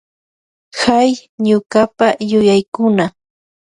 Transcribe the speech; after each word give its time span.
Hay 0.81 1.11
ñukapa 1.45 2.07
yuyaykan. 2.29 2.97